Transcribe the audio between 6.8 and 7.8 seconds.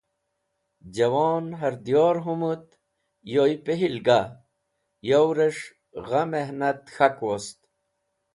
k̃hak wost